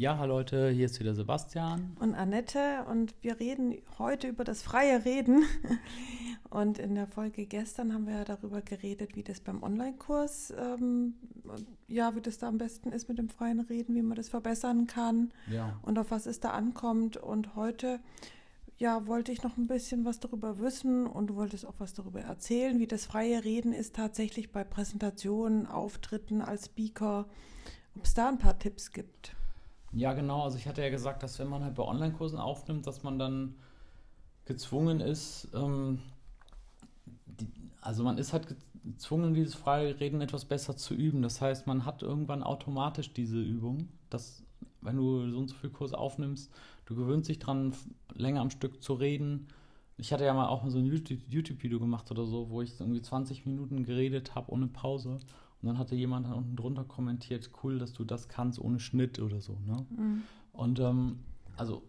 [0.00, 1.94] Ja, hallo Leute, hier ist wieder Sebastian.
[2.00, 5.44] Und Annette und wir reden heute über das freie Reden.
[6.48, 11.16] Und in der Folge gestern haben wir ja darüber geredet, wie das beim Online-Kurs, ähm,
[11.86, 14.86] ja, wie das da am besten ist mit dem freien Reden, wie man das verbessern
[14.86, 15.78] kann Ja.
[15.82, 17.18] und auf was es da ankommt.
[17.18, 18.00] Und heute,
[18.78, 22.22] ja, wollte ich noch ein bisschen was darüber wissen und du wolltest auch was darüber
[22.22, 27.28] erzählen, wie das freie Reden ist tatsächlich bei Präsentationen, Auftritten als Speaker,
[27.94, 29.36] ob es da ein paar Tipps gibt.
[29.92, 30.42] Ja, genau.
[30.42, 33.54] Also ich hatte ja gesagt, dass wenn man halt bei Online-Kursen aufnimmt, dass man dann
[34.46, 36.00] gezwungen ist, ähm,
[37.26, 37.46] die,
[37.80, 41.22] also man ist halt gezwungen, dieses freie Reden etwas besser zu üben.
[41.22, 44.42] Das heißt, man hat irgendwann automatisch diese Übung, dass
[44.80, 46.50] wenn du so und so viel Kurs aufnimmst,
[46.86, 47.74] du gewöhnst dich dran,
[48.14, 49.48] länger am Stück zu reden.
[49.98, 53.02] Ich hatte ja mal auch so ein YouTube- YouTube-Video gemacht oder so, wo ich irgendwie
[53.02, 55.18] 20 Minuten geredet habe ohne Pause.
[55.62, 59.20] Und dann hatte jemand dann unten drunter kommentiert, cool, dass du das kannst ohne Schnitt
[59.20, 59.58] oder so.
[59.66, 59.86] Ne?
[60.52, 61.20] Und ähm,
[61.56, 61.82] also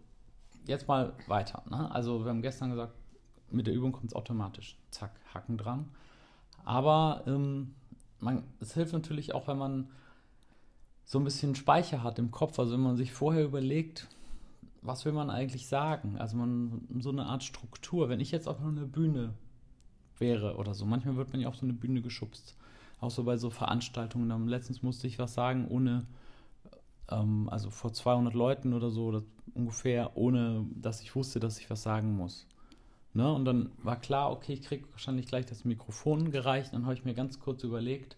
[0.66, 1.62] jetzt mal weiter.
[1.70, 1.90] Ne?
[1.90, 2.94] Also wir haben gestern gesagt,
[3.50, 4.78] mit der Übung kommt es automatisch.
[4.90, 5.88] Zack, Haken dran.
[6.64, 7.74] Aber ähm,
[8.20, 9.88] man, es hilft natürlich auch, wenn man
[11.04, 12.58] so ein bisschen Speicher hat im Kopf.
[12.58, 14.08] Also wenn man sich vorher überlegt,
[14.80, 16.16] was will man eigentlich sagen?
[16.18, 18.08] Also man so eine Art Struktur.
[18.08, 19.34] Wenn ich jetzt auf einer Bühne
[20.18, 22.56] wäre oder so, manchmal wird man ja auf so eine Bühne geschubst.
[23.02, 24.28] Auch so bei so Veranstaltungen.
[24.28, 26.06] Dann letztens musste ich was sagen, ohne
[27.10, 29.22] ähm, also vor 200 Leuten oder so oder
[29.54, 32.46] ungefähr, ohne dass ich wusste, dass ich was sagen muss.
[33.12, 33.30] Ne?
[33.30, 36.72] Und dann war klar, okay, ich kriege wahrscheinlich gleich das Mikrofon gereicht.
[36.72, 38.16] Dann habe ich mir ganz kurz überlegt,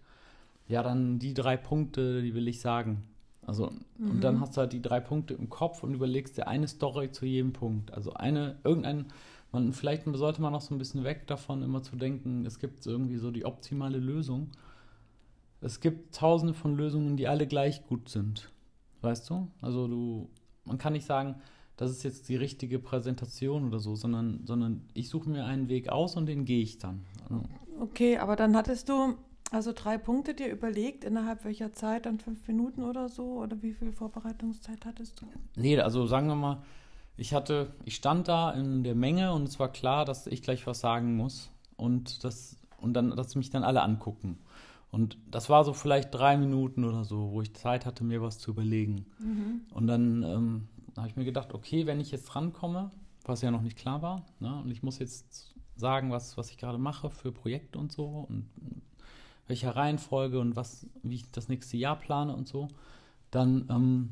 [0.69, 3.05] ja, dann die drei Punkte, die will ich sagen.
[3.47, 6.69] Also, und dann hast du halt die drei Punkte im Kopf und überlegst dir eine
[6.69, 7.93] Story zu jedem Punkt.
[7.93, 9.07] Also eine, irgendein,
[9.51, 12.87] man, vielleicht sollte man auch so ein bisschen weg davon, immer zu denken, es gibt
[12.87, 14.51] irgendwie so die optimale Lösung.
[15.65, 18.51] Es gibt tausende von Lösungen, die alle gleich gut sind.
[19.01, 19.49] Weißt du?
[19.63, 20.29] Also du,
[20.67, 21.37] man kann nicht sagen,
[21.79, 25.89] das ist jetzt die richtige Präsentation oder so, sondern, sondern ich suche mir einen Weg
[25.89, 27.05] aus und den gehe ich dann.
[27.23, 27.43] Also,
[27.81, 29.17] Okay, aber dann hattest du
[29.51, 33.41] also drei Punkte dir überlegt, innerhalb welcher Zeit, dann fünf Minuten oder so?
[33.41, 35.27] Oder wie viel Vorbereitungszeit hattest du?
[35.57, 36.63] Nee, also sagen wir mal,
[37.17, 40.67] ich hatte, ich stand da in der Menge und es war klar, dass ich gleich
[40.67, 44.39] was sagen muss und das und dann, dass mich dann alle angucken.
[44.95, 48.39] Und das war so vielleicht drei Minuten oder so, wo ich Zeit hatte, mir was
[48.39, 49.07] zu überlegen.
[49.75, 52.93] Und dann ähm, habe ich mir gedacht, okay, wenn ich jetzt rankomme,
[53.25, 56.59] was ja noch nicht klar war, ne, und ich muss jetzt sagen, was, was ich
[56.59, 58.49] gerade mache für Projekte und so und
[59.49, 62.69] welcher Reihenfolge und was, wie ich das nächste Jahr plane und so,
[63.33, 64.11] dann ähm,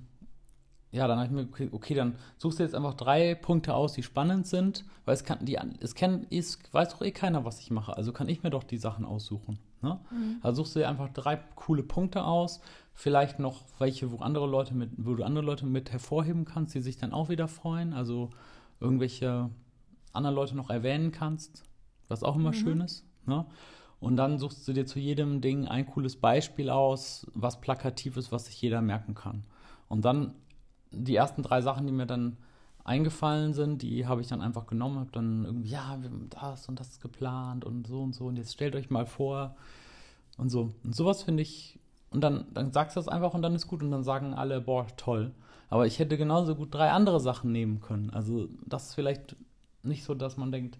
[0.92, 3.94] ja, dann habe ich mir, okay, okay, dann suchst du jetzt einfach drei Punkte aus,
[3.94, 7.60] die spannend sind, weil es kann, die, es kennt, ist, weiß doch eh keiner, was
[7.60, 9.58] ich mache, also kann ich mir doch die Sachen aussuchen.
[9.80, 9.98] Ne?
[10.42, 12.60] Also suchst du dir einfach drei coole Punkte aus,
[12.92, 16.80] vielleicht noch welche, wo andere Leute mit, wo du andere Leute mit hervorheben kannst, die
[16.80, 18.28] sich dann auch wieder freuen, also
[18.78, 19.48] irgendwelche
[20.12, 21.64] anderen Leute noch erwähnen kannst,
[22.08, 23.06] was auch immer schön ist.
[23.24, 23.46] Ne?
[23.98, 28.30] Und dann suchst du dir zu jedem Ding ein cooles Beispiel aus, was plakativ ist,
[28.30, 29.44] was sich jeder merken kann.
[29.88, 30.34] Und dann
[30.92, 32.36] die ersten drei Sachen, die mir dann
[32.84, 36.68] eingefallen sind, die habe ich dann einfach genommen, habe dann irgendwie, ja, wir haben das
[36.68, 39.54] und das geplant und so und so und jetzt stellt euch mal vor
[40.36, 40.72] und so.
[40.82, 41.78] Und sowas finde ich,
[42.10, 44.60] und dann, dann sagst du das einfach und dann ist gut und dann sagen alle,
[44.60, 45.32] boah, toll.
[45.70, 48.10] Aber ich hätte genauso gut drei andere Sachen nehmen können.
[48.10, 49.36] Also das ist vielleicht
[49.82, 50.78] nicht so, dass man denkt,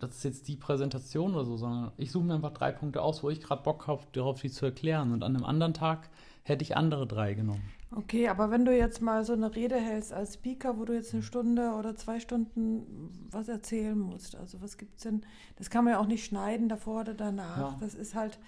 [0.00, 3.22] das ist jetzt die Präsentation oder so, sondern ich suche mir einfach drei Punkte aus,
[3.22, 5.12] wo ich gerade Bock habe, darauf die zu erklären.
[5.12, 6.10] Und an einem anderen Tag
[6.42, 7.62] hätte ich andere drei genommen.
[7.96, 11.12] Okay, aber wenn du jetzt mal so eine Rede hältst als Speaker, wo du jetzt
[11.14, 15.22] eine Stunde oder zwei Stunden was erzählen musst, also was gibt's denn?
[15.56, 17.58] Das kann man ja auch nicht schneiden davor oder danach.
[17.72, 17.76] Ja.
[17.80, 18.38] Das ist halt,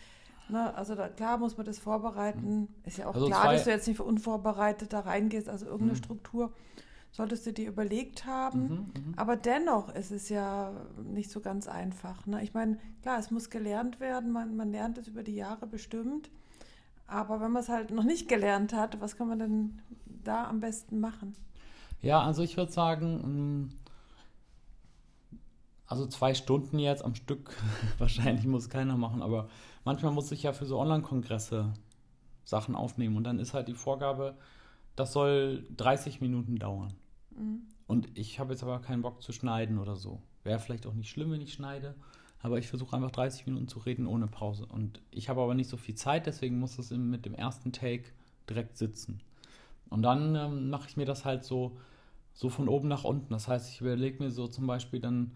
[0.48, 2.68] ne, also da, klar muss man das vorbereiten.
[2.84, 5.96] Ist ja auch Also klar, dass du jetzt nicht unvorbereitet da reingehst, also irgendeine Mhm.
[5.96, 6.52] Struktur
[7.12, 8.62] solltest du dir überlegt haben.
[8.62, 9.14] Mhm, mhm.
[9.16, 10.72] Aber dennoch ist es ja
[11.04, 12.26] nicht so ganz einfach.
[12.26, 12.42] Ne?
[12.42, 16.30] Ich meine, klar, es muss gelernt werden, man, man lernt es über die Jahre bestimmt.
[17.06, 19.82] Aber wenn man es halt noch nicht gelernt hat, was kann man denn
[20.24, 21.34] da am besten machen?
[22.02, 23.74] Ja, also ich würde sagen, mh,
[25.86, 27.54] also zwei Stunden jetzt am Stück,
[27.98, 29.48] wahrscheinlich muss keiner machen, aber
[29.84, 31.72] manchmal muss ich ja für so Online-Kongresse
[32.44, 34.36] Sachen aufnehmen und dann ist halt die Vorgabe,
[34.94, 36.94] das soll 30 Minuten dauern.
[37.86, 40.22] Und ich habe jetzt aber keinen Bock zu schneiden oder so.
[40.42, 41.94] Wäre vielleicht auch nicht schlimm, wenn ich schneide,
[42.42, 44.66] aber ich versuche einfach 30 Minuten zu reden ohne Pause.
[44.66, 47.72] Und ich habe aber nicht so viel Zeit, deswegen muss es im- mit dem ersten
[47.72, 48.04] Take
[48.48, 49.20] direkt sitzen.
[49.88, 51.76] Und dann ähm, mache ich mir das halt so,
[52.34, 53.30] so von oben nach unten.
[53.32, 55.32] Das heißt, ich überlege mir so zum Beispiel dann,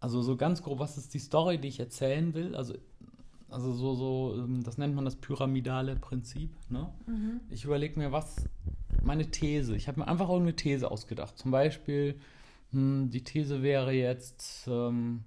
[0.00, 2.54] also so ganz grob, was ist die Story, die ich erzählen will?
[2.54, 2.74] Also,
[3.50, 6.50] also so, so, ähm, das nennt man das pyramidale Prinzip.
[6.70, 6.88] Ne?
[7.50, 8.48] Ich überlege mir, was,
[9.02, 9.76] meine These.
[9.76, 11.36] Ich habe mir einfach irgendeine These ausgedacht.
[11.36, 12.18] Zum Beispiel,
[12.72, 15.24] hm, die These wäre jetzt, ähm,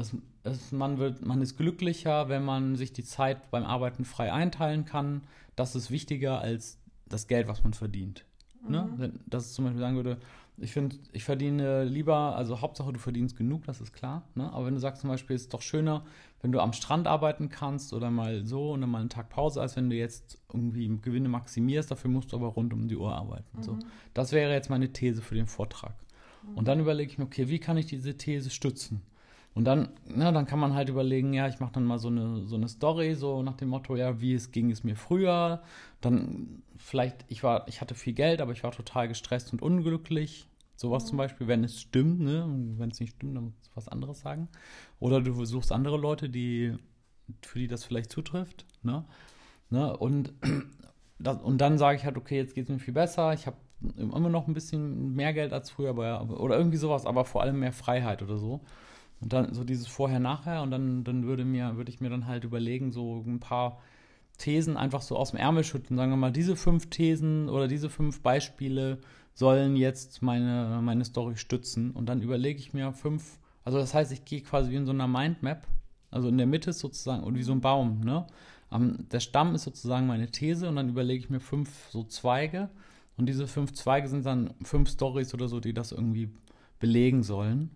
[0.00, 4.32] es, es, man, wird, man ist glücklicher, wenn man sich die Zeit beim Arbeiten frei
[4.32, 5.22] einteilen kann.
[5.56, 8.24] Das ist wichtiger als das Geld, was man verdient.
[8.66, 8.88] Ne?
[8.92, 8.98] Mhm.
[8.98, 9.12] Ne?
[9.26, 10.18] Dass ich zum Beispiel sagen würde,
[10.62, 14.28] ich finde, ich verdiene lieber, also Hauptsache du verdienst genug, das ist klar.
[14.34, 14.52] Ne?
[14.52, 16.04] Aber wenn du sagst zum Beispiel, es ist doch schöner,
[16.42, 19.60] wenn du am Strand arbeiten kannst oder mal so und dann mal einen Tag Pause,
[19.60, 23.14] als wenn du jetzt irgendwie Gewinne maximierst, dafür musst du aber rund um die Uhr
[23.14, 23.58] arbeiten.
[23.58, 23.62] Mhm.
[23.62, 23.78] So.
[24.12, 25.94] Das wäre jetzt meine These für den Vortrag.
[26.42, 26.58] Mhm.
[26.58, 29.02] Und dann überlege ich mir, okay, wie kann ich diese These stützen?
[29.54, 32.46] Und dann, na, dann kann man halt überlegen, ja, ich mache dann mal so eine,
[32.46, 35.62] so eine Story, so nach dem Motto, ja, wie es ging es mir früher.
[36.00, 40.46] Dann vielleicht, ich war, ich hatte viel Geld, aber ich war total gestresst und unglücklich.
[40.76, 41.08] Sowas mhm.
[41.08, 42.46] zum Beispiel, wenn es stimmt, ne?
[42.78, 44.48] Wenn es nicht stimmt, dann musst du was anderes sagen.
[45.00, 46.74] Oder du suchst andere Leute, die,
[47.42, 49.04] für die das vielleicht zutrifft, ne?
[49.68, 49.96] ne?
[49.96, 50.32] Und,
[51.18, 53.56] das, und dann sage ich halt, okay, jetzt geht es mir viel besser, ich habe
[53.96, 57.60] immer noch ein bisschen mehr Geld als früher, aber, oder irgendwie sowas, aber vor allem
[57.60, 58.60] mehr Freiheit oder so.
[59.20, 62.44] Und dann so dieses Vorher-Nachher und dann, dann würde mir, würde ich mir dann halt
[62.44, 63.80] überlegen, so ein paar
[64.38, 65.96] Thesen einfach so aus dem Ärmel schütten.
[65.96, 68.98] Sagen wir mal, diese fünf Thesen oder diese fünf Beispiele
[69.34, 71.90] sollen jetzt meine, meine Story stützen.
[71.90, 74.92] Und dann überlege ich mir fünf, also das heißt, ich gehe quasi wie in so
[74.92, 75.66] einer Mindmap.
[76.10, 78.26] Also in der Mitte sozusagen, und wie so ein Baum, ne?
[78.72, 82.70] Der Stamm ist sozusagen meine These und dann überlege ich mir fünf so Zweige.
[83.16, 86.30] Und diese fünf Zweige sind dann fünf Stories oder so, die das irgendwie
[86.78, 87.70] belegen sollen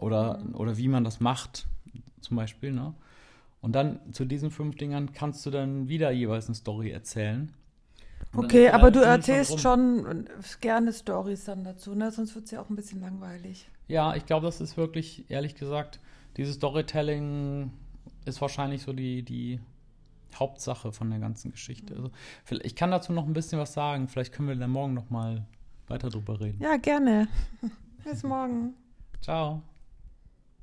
[0.00, 0.54] oder, mhm.
[0.54, 1.66] oder wie man das macht,
[2.20, 2.72] zum Beispiel.
[2.72, 2.94] Ne?
[3.60, 7.52] Und dann zu diesen fünf Dingern kannst du dann wieder jeweils eine Story erzählen.
[8.34, 10.26] Okay, aber du erzählst schon
[10.60, 12.12] gerne Stories dann dazu, ne?
[12.12, 13.68] sonst wird es ja auch ein bisschen langweilig.
[13.88, 15.98] Ja, ich glaube, das ist wirklich, ehrlich gesagt,
[16.36, 17.72] dieses Storytelling
[18.24, 19.58] ist wahrscheinlich so die, die
[20.34, 21.96] Hauptsache von der ganzen Geschichte.
[21.96, 22.10] Also,
[22.62, 24.06] ich kann dazu noch ein bisschen was sagen.
[24.06, 25.44] Vielleicht können wir dann morgen noch mal
[25.88, 26.62] weiter drüber reden.
[26.62, 27.28] Ja, gerne.
[28.04, 28.74] Bis morgen.
[29.20, 29.62] Ciao.